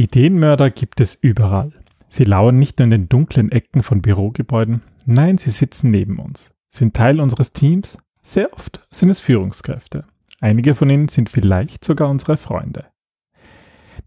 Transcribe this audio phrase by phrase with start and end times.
[0.00, 1.72] Ideenmörder gibt es überall.
[2.08, 6.50] Sie lauern nicht nur in den dunklen Ecken von Bürogebäuden, nein, sie sitzen neben uns,
[6.70, 10.06] sind Teil unseres Teams, sehr oft sind es Führungskräfte.
[10.40, 12.86] Einige von ihnen sind vielleicht sogar unsere Freunde.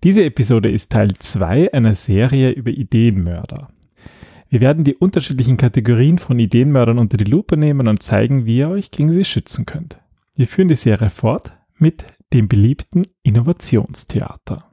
[0.03, 3.69] Diese Episode ist Teil 2 einer Serie über Ideenmörder.
[4.49, 8.69] Wir werden die unterschiedlichen Kategorien von Ideenmördern unter die Lupe nehmen und zeigen, wie ihr
[8.69, 9.99] euch gegen sie schützen könnt.
[10.35, 12.03] Wir führen die Serie fort mit
[12.33, 14.72] dem beliebten Innovationstheater.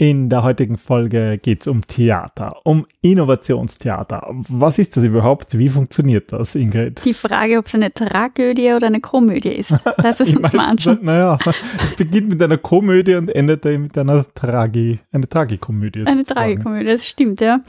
[0.00, 4.28] In der heutigen Folge geht es um Theater, um Innovationstheater.
[4.30, 5.58] Was ist das überhaupt?
[5.58, 7.04] Wie funktioniert das, Ingrid?
[7.04, 9.76] Die Frage, ob es eine Tragödie oder eine Komödie ist.
[9.98, 11.00] Lass es uns mal anschauen.
[11.02, 11.36] Naja,
[11.76, 16.06] es beginnt mit einer Komödie und endet mit einer Tragi, eine Tragikomödie.
[16.06, 17.60] Eine Tragikomödie, das stimmt, ja.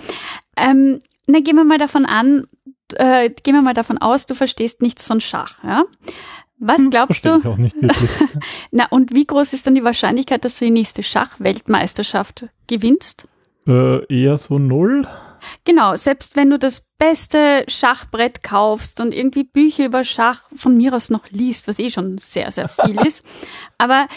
[0.56, 2.46] Ähm, na, gehen wir mal davon an,
[2.96, 5.84] äh, gehen wir mal davon aus, du verstehst nichts von Schach, ja?
[6.64, 7.40] Was hm, glaubst Verstehe du?
[7.40, 8.10] Ich auch nicht wirklich.
[8.72, 13.28] Na, und wie groß ist dann die Wahrscheinlichkeit, dass du die nächste Schachweltmeisterschaft gewinnst?
[13.66, 15.08] Äh, eher so null.
[15.66, 20.94] Genau, selbst wenn du das beste Schachbrett kaufst und irgendwie Bücher über Schach von mir
[20.94, 23.26] aus noch liest, was eh schon sehr, sehr viel ist.
[23.80, 24.08] Aber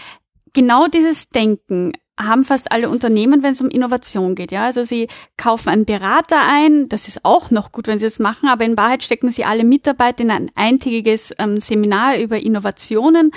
[0.53, 4.53] genau dieses Denken, haben fast alle Unternehmen, wenn es um Innovation geht.
[4.53, 6.89] Ja, also sie kaufen einen Berater ein.
[6.89, 8.49] Das ist auch noch gut, wenn sie es machen.
[8.49, 13.33] Aber in Wahrheit stecken sie alle Mitarbeiter in ein eintägiges ähm, Seminar über Innovationen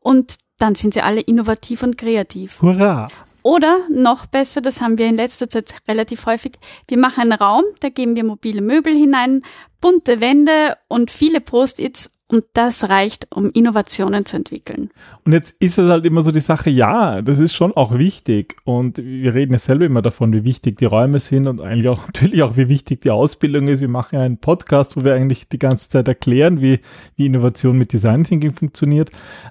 [0.00, 2.62] und dann sind sie alle innovativ und kreativ.
[2.62, 3.08] Hurra!
[3.42, 6.52] Oder noch besser, das haben wir in letzter Zeit relativ häufig.
[6.86, 9.42] Wir machen einen Raum, da geben wir mobile Möbel hinein,
[9.80, 14.90] bunte Wände und viele Post-its und das reicht, um Innovationen zu entwickeln.
[15.26, 18.56] Und jetzt ist es halt immer so die Sache, ja, das ist schon auch wichtig.
[18.64, 22.06] Und wir reden ja selber immer davon, wie wichtig die Räume sind und eigentlich auch
[22.06, 23.82] natürlich auch, wie wichtig die Ausbildung ist.
[23.82, 26.80] Wir machen ja einen Podcast, wo wir eigentlich die ganze Zeit erklären, wie,
[27.16, 29.10] wie Innovation mit Design Thinking funktioniert.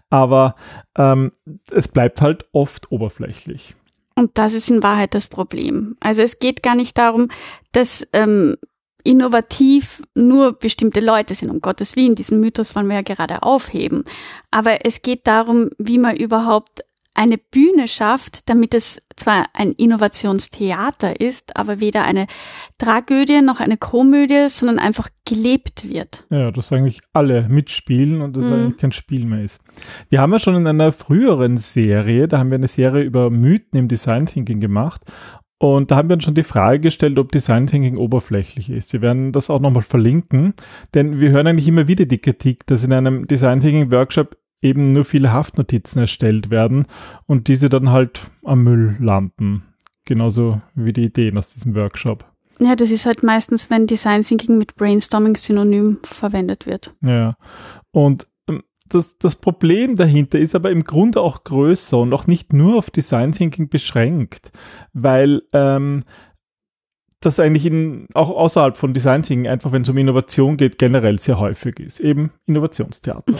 [0.09, 0.55] Aber
[0.97, 1.33] ähm,
[1.71, 3.75] es bleibt halt oft oberflächlich.
[4.15, 5.95] Und das ist in Wahrheit das Problem.
[5.99, 7.29] Also es geht gar nicht darum,
[7.73, 8.57] dass ähm,
[9.03, 11.49] innovativ nur bestimmte Leute sind.
[11.49, 14.03] Um Gottes Willen, diesen Mythos wollen wir ja gerade aufheben.
[14.49, 16.81] Aber es geht darum, wie man überhaupt
[17.13, 22.25] eine Bühne schafft, damit es zwar ein Innovationstheater ist, aber weder eine
[22.77, 26.25] Tragödie noch eine Komödie, sondern einfach gelebt wird.
[26.29, 28.53] Ja, dass eigentlich alle mitspielen und es mhm.
[28.53, 29.59] eigentlich kein Spiel mehr ist.
[30.09, 33.77] Wir haben ja schon in einer früheren Serie, da haben wir eine Serie über Mythen
[33.77, 35.01] im Design Thinking gemacht
[35.61, 38.93] und da haben wir uns schon die Frage gestellt, ob Design Thinking oberflächlich ist.
[38.93, 40.55] Wir werden das auch nochmal verlinken,
[40.95, 44.87] denn wir hören eigentlich immer wieder die Kritik, dass in einem Design Thinking Workshop eben
[44.87, 46.87] nur viele Haftnotizen erstellt werden
[47.27, 49.61] und diese dann halt am Müll landen.
[50.03, 52.25] Genauso wie die Ideen aus diesem Workshop.
[52.59, 56.95] Ja, das ist halt meistens, wenn Design Thinking mit Brainstorming synonym verwendet wird.
[57.01, 57.37] Ja.
[57.91, 58.25] Und
[58.93, 62.89] das, das Problem dahinter ist aber im Grunde auch größer und auch nicht nur auf
[62.89, 64.51] Design Thinking beschränkt,
[64.93, 66.03] weil ähm,
[67.21, 71.19] das eigentlich in, auch außerhalb von Design Thinking, einfach wenn es um Innovation geht, generell
[71.19, 71.99] sehr häufig ist.
[71.99, 73.33] Eben Innovationstheater.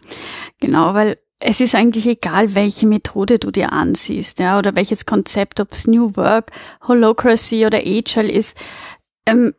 [0.60, 5.58] genau, weil es ist eigentlich egal, welche Methode du dir ansiehst, ja, oder welches Konzept,
[5.60, 6.52] ob es New Work,
[6.86, 8.56] Holocracy oder Agile ist.
[9.26, 9.54] Ähm,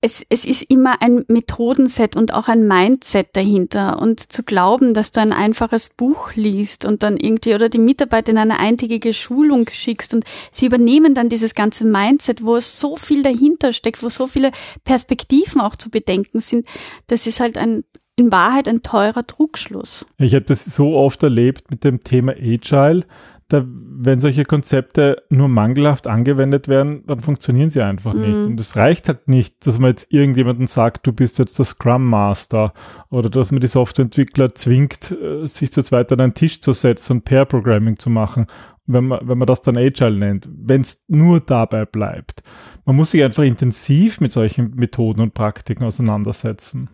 [0.00, 4.00] es, es ist immer ein Methodenset und auch ein Mindset dahinter.
[4.00, 8.32] Und zu glauben, dass du ein einfaches Buch liest und dann irgendwie oder die Mitarbeiter
[8.32, 12.96] in eine eintägige Schulung schickst und sie übernehmen dann dieses ganze Mindset, wo es so
[12.96, 14.52] viel dahinter steckt, wo so viele
[14.84, 16.66] Perspektiven auch zu bedenken sind,
[17.06, 17.84] das ist halt ein,
[18.16, 20.06] in Wahrheit ein teurer Trugschluss.
[20.18, 23.06] Ich habe das so oft erlebt mit dem Thema Agile
[23.48, 28.20] da, wenn solche Konzepte nur mangelhaft angewendet werden, dann funktionieren sie einfach mhm.
[28.20, 28.34] nicht.
[28.34, 32.04] Und es reicht halt nicht, dass man jetzt irgendjemanden sagt, du bist jetzt der Scrum
[32.04, 32.72] Master
[33.08, 37.18] oder dass man die Softwareentwickler zwingt, äh, sich zu zweit an einen Tisch zu setzen
[37.18, 38.46] und Pair Programming zu machen,
[38.86, 42.42] wenn man, wenn man das dann Agile nennt, wenn es nur dabei bleibt.
[42.84, 46.88] Man muss sich einfach intensiv mit solchen Methoden und Praktiken auseinandersetzen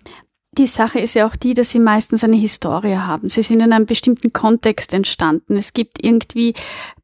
[0.58, 3.28] die Sache ist ja auch die, dass sie meistens eine Historie haben.
[3.28, 5.56] Sie sind in einem bestimmten Kontext entstanden.
[5.56, 6.54] Es gibt irgendwie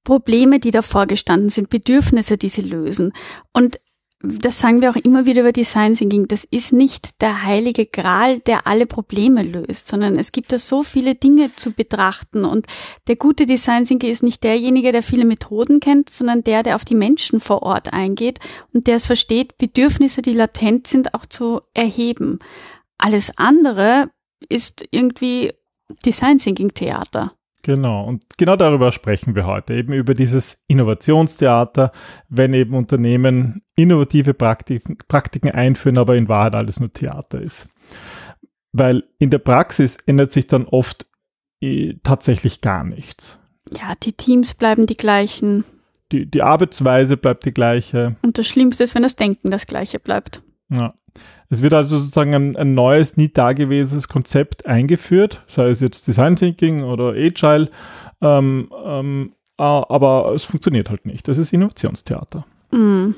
[0.04, 3.12] Probleme, die davor gestanden sind, Bedürfnisse, die sie lösen.
[3.54, 3.80] Und
[4.20, 8.40] das sagen wir auch immer wieder über Design Thinking, das ist nicht der heilige Gral,
[8.40, 12.66] der alle Probleme löst, sondern es gibt da so viele Dinge zu betrachten und
[13.06, 16.84] der gute Design Thinker ist nicht derjenige, der viele Methoden kennt, sondern der, der auf
[16.84, 18.40] die Menschen vor Ort eingeht
[18.74, 22.40] und der es versteht, Bedürfnisse, die latent sind, auch zu erheben.
[22.98, 24.10] Alles andere
[24.48, 25.52] ist irgendwie
[26.04, 27.32] Design Thinking Theater.
[27.62, 31.92] Genau, und genau darüber sprechen wir heute, eben über dieses Innovationstheater,
[32.28, 37.68] wenn eben Unternehmen innovative Praktiken, Praktiken einführen, aber in Wahrheit alles nur Theater ist.
[38.72, 41.06] Weil in der Praxis ändert sich dann oft
[41.60, 43.40] eh, tatsächlich gar nichts.
[43.72, 45.64] Ja, die Teams bleiben die gleichen.
[46.12, 48.16] Die, die Arbeitsweise bleibt die gleiche.
[48.22, 50.42] Und das Schlimmste ist, wenn das Denken das gleiche bleibt.
[50.70, 50.94] Ja.
[51.50, 56.36] Es wird also sozusagen ein, ein neues, nie dagewesenes Konzept eingeführt, sei es jetzt Design
[56.36, 57.70] Thinking oder Agile,
[58.20, 61.26] ähm, ähm, aber es funktioniert halt nicht.
[61.26, 62.46] Das ist Innovationstheater.
[62.70, 63.10] Mm.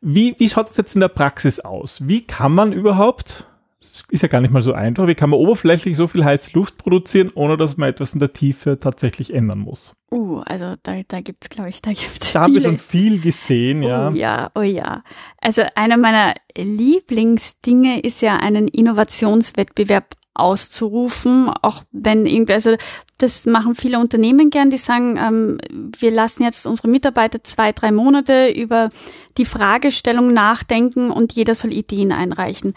[0.00, 2.06] Wie, wie schaut es jetzt in der Praxis aus?
[2.08, 3.46] Wie kann man überhaupt
[3.80, 5.06] das ist ja gar nicht mal so einfach.
[5.06, 8.32] Wie kann man oberflächlich so viel heiße Luft produzieren, ohne dass man etwas in der
[8.32, 9.94] Tiefe tatsächlich ändern muss?
[10.10, 13.82] Uh, also da, da gibt's, glaube ich, da gibt's Da haben wir schon viel gesehen,
[13.82, 14.08] ja.
[14.08, 15.04] Oh ja, oh ja.
[15.40, 22.76] Also einer meiner Lieblingsdinge ist ja einen Innovationswettbewerb auszurufen, auch wenn irgendwie, also
[23.18, 25.58] das machen viele Unternehmen gern, die sagen, ähm,
[25.98, 28.90] wir lassen jetzt unsere Mitarbeiter zwei, drei Monate über
[29.36, 32.74] die Fragestellung nachdenken und jeder soll Ideen einreichen.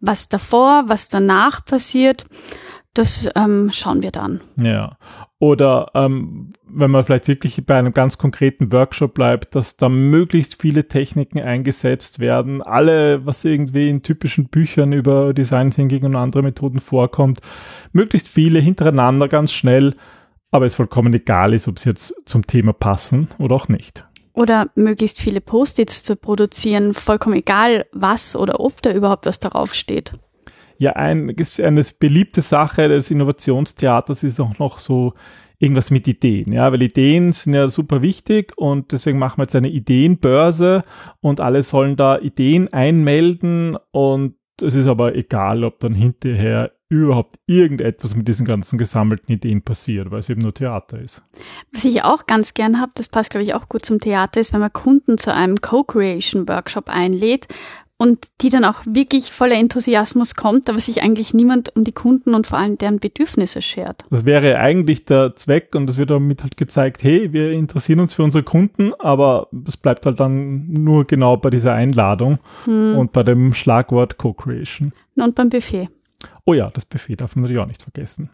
[0.00, 2.24] Was davor, was danach passiert,
[2.94, 4.40] das ähm, schauen wir dann.
[4.56, 4.96] Ja.
[5.40, 10.60] Oder ähm, wenn man vielleicht wirklich bei einem ganz konkreten Workshop bleibt, dass da möglichst
[10.60, 16.42] viele Techniken eingesetzt werden, alle, was irgendwie in typischen Büchern über Design Thinking und andere
[16.42, 17.40] Methoden vorkommt,
[17.92, 19.94] möglichst viele hintereinander ganz schnell,
[20.50, 24.04] aber es vollkommen egal ist, ob sie jetzt zum Thema passen oder auch nicht.
[24.38, 29.74] Oder möglichst viele Post-its zu produzieren, vollkommen egal was oder ob da überhaupt was darauf
[29.74, 30.12] steht.
[30.78, 35.14] Ja, ein, eine beliebte Sache des Innovationstheaters ist auch noch so
[35.58, 39.56] irgendwas mit Ideen, ja, weil Ideen sind ja super wichtig und deswegen machen wir jetzt
[39.56, 40.84] eine Ideenbörse
[41.20, 47.36] und alle sollen da Ideen einmelden und es ist aber egal, ob dann hinterher überhaupt
[47.46, 51.22] irgendetwas mit diesen ganzen gesammelten Ideen passiert, weil es eben nur Theater ist.
[51.72, 54.52] Was ich auch ganz gern habe, das passt glaube ich auch gut zum Theater, ist,
[54.52, 57.46] wenn man Kunden zu einem Co-Creation-Workshop einlädt
[57.98, 62.32] und die dann auch wirklich voller Enthusiasmus kommt, aber sich eigentlich niemand um die Kunden
[62.32, 64.04] und vor allem deren Bedürfnisse schert.
[64.10, 68.14] Das wäre eigentlich der Zweck und es wird damit halt gezeigt, hey, wir interessieren uns
[68.14, 72.96] für unsere Kunden, aber es bleibt halt dann nur genau bei dieser Einladung hm.
[72.96, 74.92] und bei dem Schlagwort Co-Creation.
[75.16, 75.88] Und beim Buffet.
[76.44, 78.30] Oh ja, das Buffet darf man natürlich auch nicht vergessen.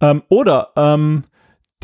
[0.00, 1.24] Ähm, oder ähm,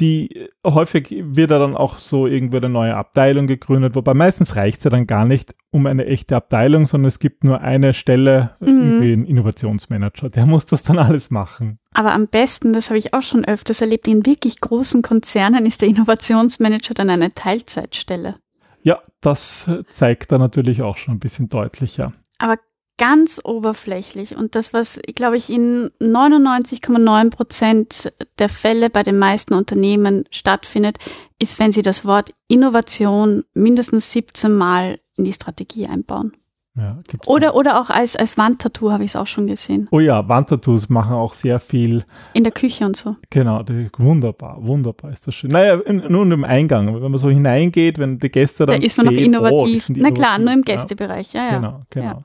[0.01, 4.79] die häufig wird ja dann auch so irgendwo eine neue Abteilung gegründet, wobei meistens reicht
[4.79, 8.57] es ja dann gar nicht um eine echte Abteilung, sondern es gibt nur eine Stelle,
[8.61, 8.67] mhm.
[8.67, 11.79] irgendwie einen Innovationsmanager, der muss das dann alles machen.
[11.93, 15.83] Aber am besten, das habe ich auch schon öfters erlebt, in wirklich großen Konzernen ist
[15.83, 18.37] der Innovationsmanager dann eine Teilzeitstelle.
[18.83, 22.15] Ja, das zeigt da natürlich auch schon ein bisschen deutlicher.
[22.39, 22.57] Aber
[23.01, 29.55] ganz oberflächlich und das, was, glaube ich, in 99,9 Prozent der Fälle bei den meisten
[29.55, 30.99] Unternehmen stattfindet,
[31.39, 36.35] ist, wenn sie das Wort Innovation mindestens 17 Mal in die Strategie einbauen.
[36.77, 39.89] Ja, oder, oder auch als, als Wandtattoo habe ich es auch schon gesehen.
[39.91, 42.05] Oh ja, Wandtattoos machen auch sehr viel.
[42.35, 43.17] In der Küche und so.
[43.31, 43.65] Genau,
[43.97, 45.51] wunderbar, wunderbar ist das schön.
[45.51, 48.79] Naja, nur im Eingang, wenn man so hineingeht, wenn die Gäste dann.
[48.79, 49.91] Da ist man sehen, noch innovativ.
[49.91, 51.57] Oh, Na klar, nur im Gästebereich, ja, ja.
[51.57, 52.07] Genau, genau.
[52.07, 52.19] Ja.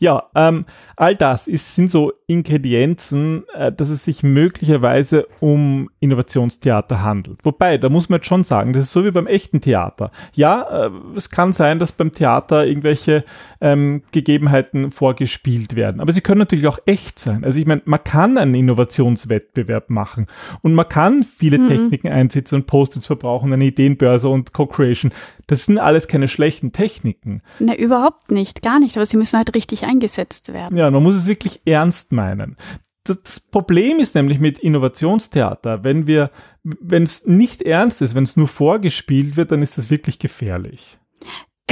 [0.00, 0.64] Ja, ähm,
[0.96, 7.44] all das ist, sind so Ingredienzen, äh, dass es sich möglicherweise um Innovationstheater handelt.
[7.44, 10.10] Wobei, da muss man jetzt schon sagen, das ist so wie beim echten Theater.
[10.32, 13.24] Ja, äh, es kann sein, dass beim Theater irgendwelche
[13.60, 17.44] ähm, Gegebenheiten vorgespielt werden, aber sie können natürlich auch echt sein.
[17.44, 20.26] Also ich meine, man kann einen Innovationswettbewerb machen
[20.62, 21.68] und man kann viele mhm.
[21.68, 25.12] Techniken einsetzen und Post-its verbrauchen, eine Ideenbörse und Co-Creation.
[25.46, 27.42] Das sind alles keine schlechten Techniken.
[27.58, 30.76] Na, überhaupt nicht, gar nicht, aber sie müssen halt richtig eingesetzt werden.
[30.78, 32.56] Ja, man muss es wirklich ernst meinen.
[33.04, 36.30] Das, das Problem ist nämlich mit Innovationstheater, wenn wir,
[36.62, 40.98] wenn es nicht ernst ist, wenn es nur vorgespielt wird, dann ist das wirklich gefährlich.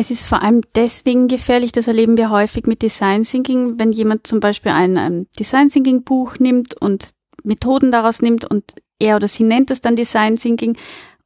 [0.00, 4.28] Es ist vor allem deswegen gefährlich, das erleben wir häufig mit Design Thinking, wenn jemand
[4.28, 7.08] zum Beispiel ein, ein Design Thinking Buch nimmt und
[7.42, 8.62] Methoden daraus nimmt und
[9.00, 10.76] er oder sie nennt es dann Design Thinking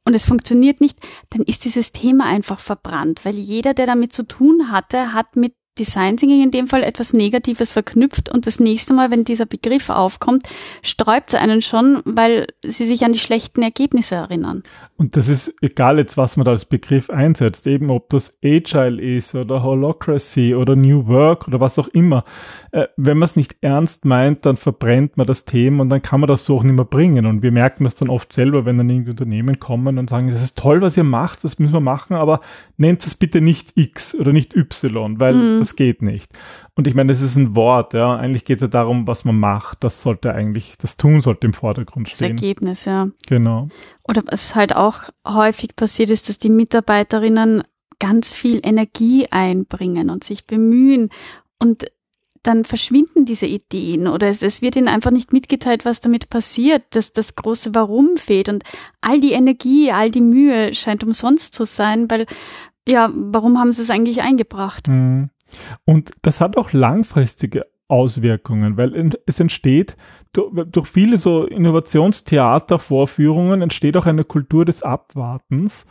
[0.05, 0.97] und es funktioniert nicht,
[1.29, 5.53] dann ist dieses Thema einfach verbrannt, weil jeder, der damit zu tun hatte, hat mit
[5.77, 9.91] Design Thinking in dem Fall etwas Negatives verknüpft und das nächste Mal, wenn dieser Begriff
[9.91, 10.47] aufkommt,
[10.81, 14.63] sträubt einen schon, weil sie sich an die schlechten Ergebnisse erinnern.
[14.95, 19.01] Und das ist egal jetzt, was man da als Begriff einsetzt, eben ob das Agile
[19.01, 22.23] ist oder Holocracy oder New Work oder was auch immer.
[22.71, 26.19] Äh, wenn man es nicht ernst meint, dann verbrennt man das Thema und dann kann
[26.19, 27.25] man das so auch nicht mehr bringen.
[27.25, 30.43] Und wir merken das dann oft selber, wenn dann irgendwie Unternehmen kommen und sagen, das
[30.43, 32.41] ist toll, was ihr macht, das müssen wir machen, aber
[32.77, 35.59] nennt es bitte nicht X oder nicht Y, weil mhm.
[35.59, 36.31] das geht nicht.
[36.75, 38.15] Und ich meine, das ist ein Wort, ja.
[38.15, 39.83] Eigentlich geht es ja darum, was man macht.
[39.83, 42.19] Das sollte eigentlich, das Tun sollte im Vordergrund stehen.
[42.19, 43.09] Das Ergebnis, ja.
[43.27, 43.69] Genau.
[44.03, 47.63] Oder was halt auch häufig passiert ist, dass die Mitarbeiterinnen
[47.99, 51.09] ganz viel Energie einbringen und sich bemühen
[51.59, 51.85] und
[52.41, 56.83] dann verschwinden diese Ideen oder es, es, wird ihnen einfach nicht mitgeteilt, was damit passiert,
[56.89, 58.63] dass das große Warum fehlt und
[58.99, 62.25] all die Energie, all die Mühe scheint umsonst zu sein, weil
[62.85, 64.89] ja, warum haben sie es eigentlich eingebracht?
[64.89, 65.29] Mhm.
[65.85, 69.95] Und das hat auch langfristige Auswirkungen, weil es entsteht
[70.33, 75.85] durch viele so Innovationstheatervorführungen entsteht auch eine Kultur des Abwartens,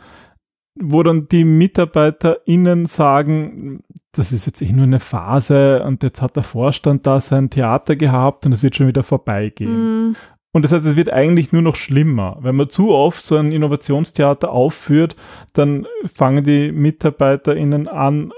[0.79, 6.35] wo dann die MitarbeiterInnen sagen, das ist jetzt eh nur eine Phase und jetzt hat
[6.35, 10.09] der Vorstand da sein Theater gehabt und es wird schon wieder vorbeigehen.
[10.09, 10.17] Mm.
[10.55, 12.37] Und das heißt, es wird eigentlich nur noch schlimmer.
[12.41, 15.15] Wenn man zu oft so ein Innovationstheater aufführt,
[15.53, 18.31] dann fangen die MitarbeiterInnen an,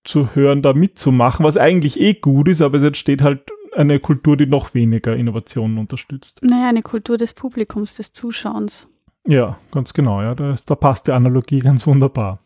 [0.00, 4.46] aufzuhören, da mitzumachen, was eigentlich eh gut ist, aber es entsteht halt eine Kultur, die
[4.46, 6.40] noch weniger Innovationen unterstützt.
[6.42, 8.88] Naja, eine Kultur des Publikums, des Zuschauens.
[9.26, 10.34] Ja, ganz genau, ja.
[10.34, 12.40] Da, da passt die Analogie ganz wunderbar.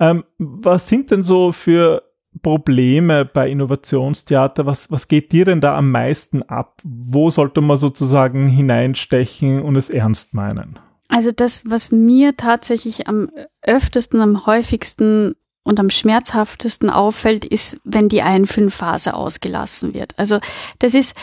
[0.00, 2.02] Ähm, was sind denn so für
[2.42, 4.66] Probleme bei Innovationstheater?
[4.66, 6.80] Was, was geht dir denn da am meisten ab?
[6.82, 10.78] Wo sollte man sozusagen hineinstechen und es ernst meinen?
[11.08, 13.30] Also das, was mir tatsächlich am
[13.62, 20.16] öftesten, am häufigsten und am schmerzhaftesten auffällt, ist, wenn die Einfüllphase ausgelassen wird.
[20.18, 20.38] Also
[20.78, 21.14] das ist,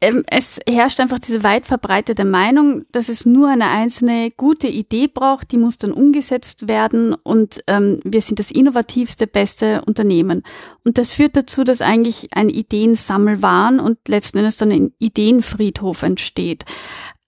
[0.00, 5.08] ähm, es herrscht einfach diese weit verbreitete Meinung, dass es nur eine einzelne gute Idee
[5.08, 10.42] braucht, die muss dann umgesetzt werden und ähm, wir sind das innovativste, beste Unternehmen.
[10.84, 16.64] Und das führt dazu, dass eigentlich ein Ideensammelwahn und letzten Endes dann ein Ideenfriedhof entsteht.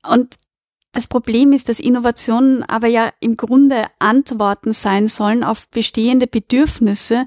[0.07, 0.37] Und
[0.99, 7.25] das Problem ist, dass Innovationen aber ja im Grunde Antworten sein sollen auf bestehende Bedürfnisse,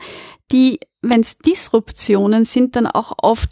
[0.51, 3.51] die, wenn es Disruptionen sind, dann auch oft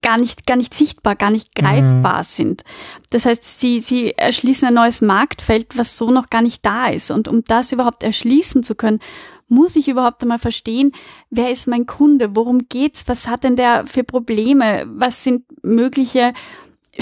[0.00, 2.24] gar nicht, gar nicht sichtbar, gar nicht greifbar mhm.
[2.24, 2.64] sind.
[3.10, 7.10] Das heißt, sie, sie erschließen ein neues Marktfeld, was so noch gar nicht da ist.
[7.10, 9.00] Und um das überhaupt erschließen zu können,
[9.48, 10.92] muss ich überhaupt einmal verstehen,
[11.28, 16.32] wer ist mein Kunde, worum geht's, was hat denn der für Probleme, was sind mögliche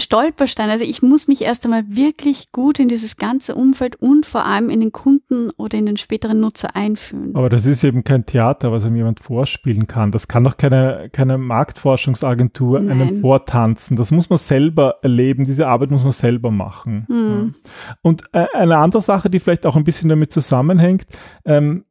[0.00, 0.70] Stolperstein.
[0.70, 4.70] Also ich muss mich erst einmal wirklich gut in dieses ganze Umfeld und vor allem
[4.70, 7.34] in den Kunden oder in den späteren Nutzer einfühlen.
[7.34, 10.10] Aber das ist eben kein Theater, was einem jemand vorspielen kann.
[10.10, 13.00] Das kann doch keine, keine Marktforschungsagentur Nein.
[13.00, 13.96] einem vortanzen.
[13.96, 15.44] Das muss man selber erleben.
[15.44, 17.06] Diese Arbeit muss man selber machen.
[17.08, 17.54] Mhm.
[17.54, 17.94] Ja.
[18.02, 21.06] Und äh, eine andere Sache, die vielleicht auch ein bisschen damit zusammenhängt,
[21.44, 21.84] ähm,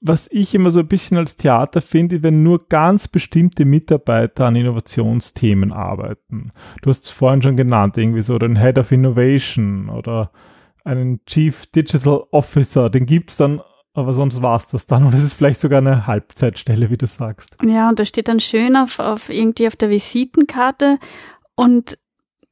[0.00, 4.56] was ich immer so ein bisschen als Theater finde, wenn nur ganz bestimmte Mitarbeiter an
[4.56, 6.52] Innovationsthemen arbeiten.
[6.82, 10.30] Du hast es vorhin schon genannt, irgendwie so den Head of Innovation oder
[10.84, 13.60] einen Chief Digital Officer, den gibt's dann,
[13.92, 15.04] aber sonst war's das dann.
[15.04, 17.56] Und es ist vielleicht sogar eine Halbzeitstelle, wie du sagst.
[17.64, 20.98] Ja, und da steht dann schön auf, auf irgendwie auf der Visitenkarte
[21.56, 21.98] und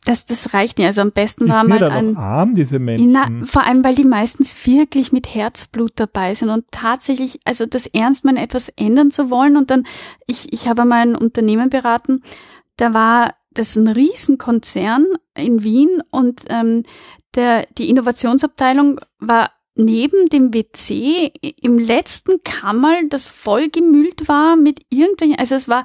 [0.07, 0.87] das, das reicht nicht.
[0.87, 3.11] Also am besten war mal ein arm, diese Menschen.
[3.11, 7.87] Na, vor allem, weil die meistens wirklich mit Herzblut dabei sind und tatsächlich, also das
[7.87, 9.57] ernst meinen, etwas ändern zu wollen.
[9.57, 9.85] Und dann,
[10.27, 12.23] ich, ich habe mal ein Unternehmen beraten,
[12.77, 16.85] da war das ein Riesenkonzern in Wien und ähm,
[17.35, 25.39] der, die Innovationsabteilung war neben dem WC im letzten Kammerl, das vollgemüllt war mit irgendwelchen,
[25.39, 25.83] also es war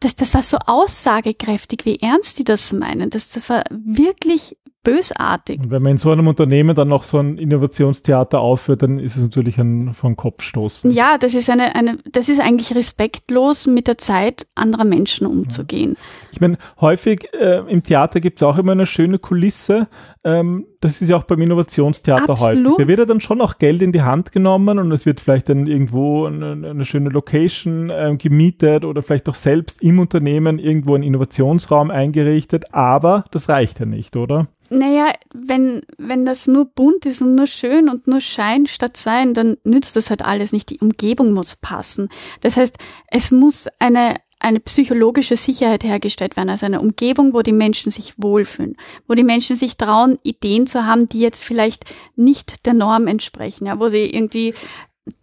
[0.00, 3.10] das, das war so aussagekräftig, wie ernst die das meinen.
[3.10, 4.56] Das, das war wirklich
[4.88, 5.60] bösartig.
[5.60, 9.16] Und wenn man in so einem Unternehmen dann noch so ein Innovationstheater aufführt, dann ist
[9.16, 10.90] es natürlich ein von Kopf stoßen.
[10.90, 15.96] Ja, das ist eine, eine, das ist eigentlich respektlos, mit der Zeit anderer Menschen umzugehen.
[15.96, 16.28] Ja.
[16.32, 19.88] Ich meine, häufig äh, im Theater gibt es auch immer eine schöne Kulisse.
[20.24, 22.56] Ähm, das ist ja auch beim Innovationstheater Absolut.
[22.56, 22.76] häufig.
[22.78, 25.48] Da wird ja dann schon auch Geld in die Hand genommen und es wird vielleicht
[25.48, 30.94] dann irgendwo eine, eine schöne Location äh, gemietet oder vielleicht auch selbst im Unternehmen irgendwo
[30.94, 32.74] ein Innovationsraum eingerichtet.
[32.74, 34.48] Aber das reicht ja nicht, oder?
[34.70, 39.34] Naja, wenn, wenn das nur bunt ist und nur schön und nur Schein statt Sein,
[39.34, 40.70] dann nützt das halt alles nicht.
[40.70, 42.08] Die Umgebung muss passen.
[42.42, 42.76] Das heißt,
[43.08, 48.14] es muss eine, eine psychologische Sicherheit hergestellt werden, also eine Umgebung, wo die Menschen sich
[48.18, 51.84] wohlfühlen, wo die Menschen sich trauen, Ideen zu haben, die jetzt vielleicht
[52.14, 54.54] nicht der Norm entsprechen, ja, wo sie irgendwie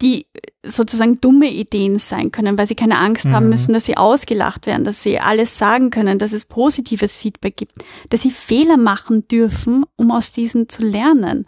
[0.02, 0.28] die
[0.64, 3.34] sozusagen dumme Ideen sein können, weil sie keine Angst mhm.
[3.34, 7.58] haben müssen, dass sie ausgelacht werden, dass sie alles sagen können, dass es positives Feedback
[7.58, 11.46] gibt, dass sie Fehler machen dürfen, um aus diesen zu lernen.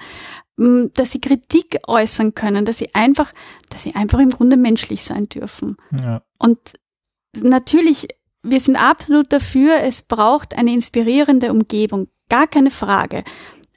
[0.57, 3.33] mm, dass sie Kritik äußern können, dass sie einfach,
[3.69, 5.77] dass sie einfach im Grunde menschlich sein dürfen.
[5.91, 6.21] Ja.
[6.39, 6.59] Und
[7.41, 8.07] natürlich,
[8.43, 13.23] wir sind absolut dafür, es braucht eine inspirierende Umgebung, gar keine Frage.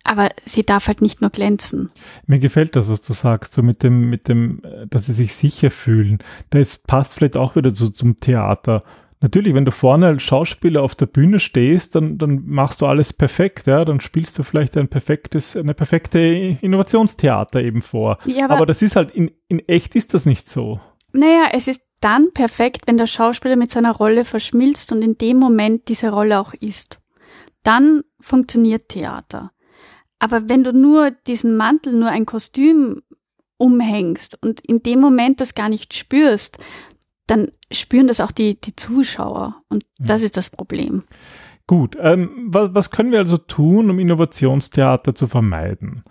[0.04, 1.90] Aber sie darf halt nicht nur glänzen.
[2.26, 5.35] Mir gefällt das, was du sagst, so mit dem, mit dem, äh, dass sie sich
[5.35, 6.19] sicher fühlen.
[6.50, 8.83] Das passt vielleicht auch wieder so zum Theater.
[9.23, 13.12] Natürlich, wenn du vorne als Schauspieler auf der Bühne stehst, dann, dann machst du alles
[13.12, 18.19] perfekt, ja, dann spielst du vielleicht ein perfektes, eine perfekte Innovationstheater eben vor.
[18.25, 20.80] Ja, aber, aber das ist halt, in, in echt ist das nicht so.
[21.12, 25.37] Naja, es ist dann perfekt, wenn der Schauspieler mit seiner Rolle verschmilzt und in dem
[25.37, 26.99] Moment diese Rolle auch ist.
[27.62, 29.52] Dann funktioniert Theater.
[30.20, 33.02] Aber wenn du nur diesen Mantel, nur ein Kostüm
[33.56, 36.58] umhängst und in dem Moment das gar nicht spürst,
[37.26, 39.62] dann spüren das auch die, die Zuschauer.
[39.68, 41.04] Und das ist das Problem.
[41.66, 46.02] Gut, ähm, was, was, können wir also tun, um Innovationstheater zu vermeiden?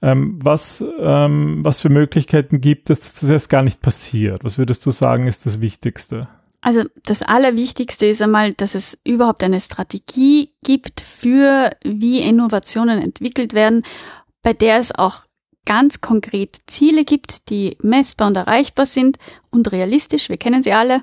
[0.00, 4.44] Ähm, was, ähm, was für Möglichkeiten gibt es, dass das erst gar nicht passiert?
[4.44, 6.28] Was würdest du sagen, ist das Wichtigste?
[6.60, 13.52] Also das Allerwichtigste ist einmal, dass es überhaupt eine Strategie gibt für, wie Innovationen entwickelt
[13.52, 13.84] werden,
[14.42, 15.22] bei der es auch
[15.66, 19.18] ganz konkrete Ziele gibt, die messbar und erreichbar sind
[19.50, 21.02] und realistisch, wir kennen sie alle,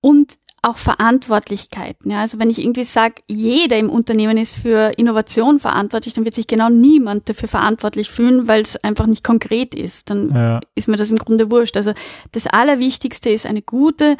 [0.00, 2.10] und auch Verantwortlichkeiten.
[2.10, 6.34] Ja, also wenn ich irgendwie sage, jeder im Unternehmen ist für Innovation verantwortlich, dann wird
[6.34, 10.10] sich genau niemand dafür verantwortlich fühlen, weil es einfach nicht konkret ist.
[10.10, 10.60] Dann ja.
[10.74, 11.76] ist mir das im Grunde wurscht.
[11.76, 11.92] Also
[12.32, 14.16] das Allerwichtigste ist eine gute,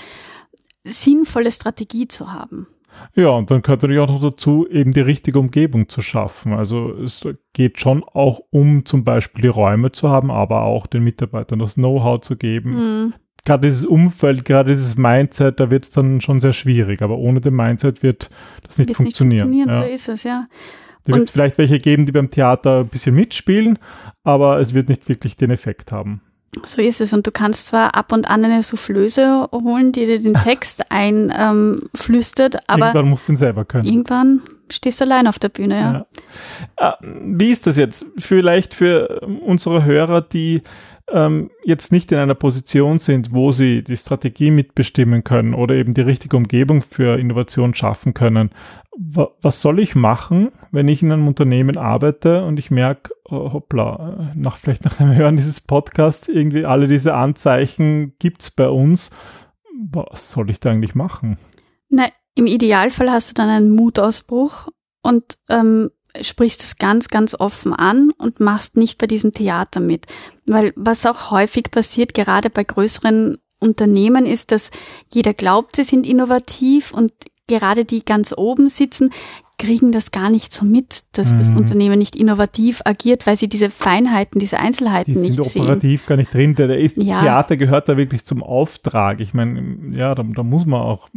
[0.91, 2.67] sinnvolle Strategie zu haben.
[3.15, 6.53] Ja, und dann gehört natürlich auch noch dazu, eben die richtige Umgebung zu schaffen.
[6.53, 11.05] Also es geht schon auch um zum Beispiel die Räume zu haben, aber auch den
[11.05, 12.71] Mitarbeitern das Know-how zu geben.
[12.71, 13.15] Mhm.
[13.45, 17.03] Gerade dieses Umfeld, gerade dieses Mindset, da wird es dann schon sehr schwierig.
[17.03, 18.31] Aber ohne den Mindset wird
[18.67, 19.51] das nicht wird funktionieren.
[19.51, 19.89] Nicht funktionieren, ja.
[19.89, 20.47] so ist es, ja.
[21.05, 23.79] Da wird es vielleicht welche geben, die beim Theater ein bisschen mitspielen,
[24.25, 26.21] aber es wird nicht wirklich den Effekt haben.
[26.65, 27.13] So ist es.
[27.13, 32.55] Und du kannst zwar ab und an eine Soufflöse holen, die dir den Text einflüstert,
[32.55, 33.85] ähm, aber irgendwann musst du ihn selber können.
[33.85, 35.93] Irgendwann stehst du allein auf der Bühne, ja.
[35.93, 36.07] ja.
[36.77, 38.05] Ah, wie ist das jetzt?
[38.19, 40.63] Vielleicht für unsere Hörer, die
[41.11, 45.95] ähm, jetzt nicht in einer Position sind, wo sie die Strategie mitbestimmen können oder eben
[45.95, 48.51] die richtige Umgebung für Innovation schaffen können.
[49.01, 54.33] was soll ich machen, wenn ich in einem Unternehmen arbeite und ich merke, oh, hoppla,
[54.35, 59.11] nach, vielleicht nach dem Hören dieses Podcasts, irgendwie alle diese Anzeichen gibt's bei uns.
[59.93, 61.39] Was soll ich da eigentlich machen?
[61.89, 64.69] Na, im Idealfall hast du dann einen Mutausbruch
[65.03, 65.91] und ähm,
[66.21, 70.07] sprichst es ganz, ganz offen an und machst nicht bei diesem Theater mit.
[70.47, 74.71] Weil was auch häufig passiert, gerade bei größeren Unternehmen, ist, dass
[75.13, 77.13] jeder glaubt, sie sind innovativ und
[77.47, 79.11] gerade die ganz oben sitzen,
[79.59, 81.39] kriegen das gar nicht so mit, dass mhm.
[81.39, 86.07] das Unternehmen nicht innovativ agiert, weil sie diese Feinheiten, diese Einzelheiten die nicht sind operativ
[86.07, 86.55] gar nicht drin.
[86.55, 87.21] Der, der ist, ja.
[87.21, 89.21] Theater gehört da wirklich zum Auftrag.
[89.21, 91.09] Ich meine, ja, da, da muss man auch,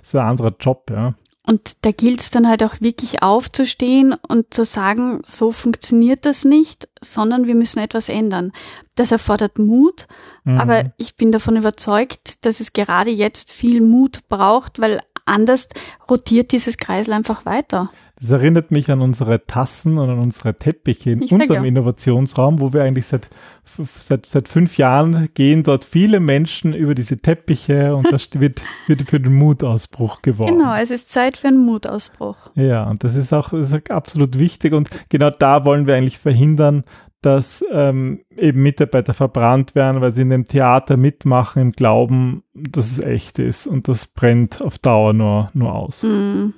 [0.00, 1.14] das ist ein anderer Job, ja.
[1.50, 6.44] Und da gilt es dann halt auch wirklich aufzustehen und zu sagen, so funktioniert das
[6.44, 8.52] nicht, sondern wir müssen etwas ändern.
[8.94, 10.06] Das erfordert Mut,
[10.44, 10.58] mhm.
[10.58, 15.68] aber ich bin davon überzeugt, dass es gerade jetzt viel Mut braucht, weil anders
[16.08, 17.90] rotiert dieses Kreisel einfach weiter.
[18.20, 22.74] Das erinnert mich an unsere Tassen und an unsere Teppiche in ich unserem Innovationsraum, wo
[22.74, 23.30] wir eigentlich seit,
[23.64, 29.02] seit, seit fünf Jahren gehen dort viele Menschen über diese Teppiche und das wird, wird
[29.08, 30.58] für den Mutausbruch geworden.
[30.58, 32.36] Genau, es ist Zeit für einen Mutausbruch.
[32.56, 36.18] Ja, und das ist auch, das ist absolut wichtig und genau da wollen wir eigentlich
[36.18, 36.84] verhindern,
[37.22, 42.90] dass ähm, eben Mitarbeiter verbrannt werden, weil sie in dem Theater mitmachen im Glauben, dass
[42.90, 46.02] es echt ist und das brennt auf Dauer nur, nur aus.
[46.02, 46.50] Mm.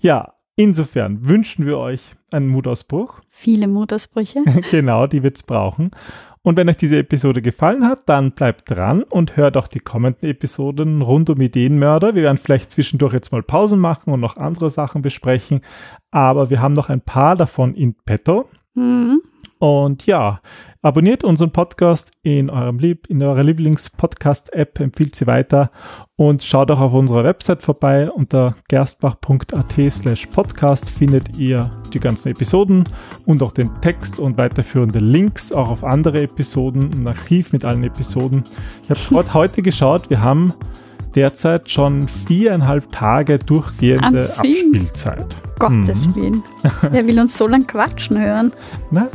[0.00, 2.00] Ja, insofern wünschen wir euch
[2.32, 3.20] einen Mutausbruch.
[3.28, 4.40] Viele Mutausbrüche.
[4.70, 5.92] genau, die wird es brauchen.
[6.42, 10.30] Und wenn euch diese Episode gefallen hat, dann bleibt dran und hört auch die kommenden
[10.30, 12.14] Episoden rund um Ideenmörder.
[12.14, 15.60] Wir werden vielleicht zwischendurch jetzt mal Pausen machen und noch andere Sachen besprechen,
[16.12, 18.48] aber wir haben noch ein paar davon in petto.
[18.74, 19.22] Mhm.
[19.58, 20.40] Und ja,
[20.82, 25.70] abonniert unseren Podcast in eurem Lieb, in eurer Lieblings-Podcast-App, empfiehlt sie weiter
[26.16, 28.10] und schaut auch auf unserer Website vorbei.
[28.10, 32.84] Unter gerstbach.at slash podcast findet ihr die ganzen Episoden
[33.26, 37.82] und auch den Text und weiterführende Links auch auf andere Episoden, ein Archiv mit allen
[37.82, 38.42] Episoden.
[38.82, 40.52] Ich habe gerade heute geschaut, wir haben
[41.14, 45.34] derzeit schon viereinhalb Tage durchgehende Abspielzeit.
[45.58, 46.14] Gottes mhm.
[46.14, 46.42] Willen.
[46.90, 48.52] Wer will uns so lang quatschen hören?
[48.90, 49.08] Na,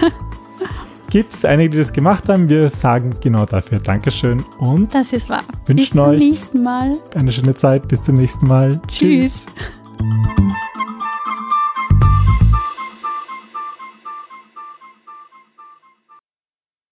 [1.10, 2.48] Gibt es einige, die das gemacht haben?
[2.48, 5.42] Wir sagen genau dafür Dankeschön und das ist wahr.
[5.66, 6.96] Bis zum nächsten Mal.
[7.14, 7.88] Eine schöne Zeit.
[7.88, 8.80] Bis zum nächsten Mal.
[8.88, 9.46] Tschüss.
[9.46, 10.44] Tschüss.